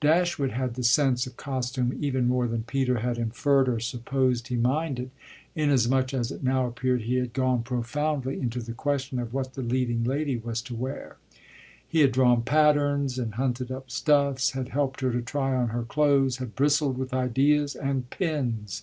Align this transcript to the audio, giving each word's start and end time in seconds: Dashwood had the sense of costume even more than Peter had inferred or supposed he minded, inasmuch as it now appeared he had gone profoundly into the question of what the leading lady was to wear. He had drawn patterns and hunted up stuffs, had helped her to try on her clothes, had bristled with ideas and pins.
Dashwood 0.00 0.50
had 0.50 0.74
the 0.74 0.82
sense 0.82 1.28
of 1.28 1.36
costume 1.36 1.96
even 2.00 2.26
more 2.26 2.48
than 2.48 2.64
Peter 2.64 2.98
had 2.98 3.18
inferred 3.18 3.68
or 3.68 3.78
supposed 3.78 4.48
he 4.48 4.56
minded, 4.56 5.12
inasmuch 5.54 6.12
as 6.12 6.32
it 6.32 6.42
now 6.42 6.66
appeared 6.66 7.02
he 7.02 7.18
had 7.18 7.32
gone 7.32 7.62
profoundly 7.62 8.40
into 8.40 8.60
the 8.60 8.72
question 8.72 9.20
of 9.20 9.32
what 9.32 9.54
the 9.54 9.62
leading 9.62 10.02
lady 10.02 10.36
was 10.38 10.60
to 10.62 10.74
wear. 10.74 11.18
He 11.86 12.00
had 12.00 12.10
drawn 12.10 12.42
patterns 12.42 13.16
and 13.16 13.34
hunted 13.34 13.70
up 13.70 13.88
stuffs, 13.92 14.50
had 14.50 14.70
helped 14.70 15.02
her 15.02 15.12
to 15.12 15.22
try 15.22 15.54
on 15.54 15.68
her 15.68 15.84
clothes, 15.84 16.38
had 16.38 16.56
bristled 16.56 16.98
with 16.98 17.14
ideas 17.14 17.76
and 17.76 18.10
pins. 18.10 18.82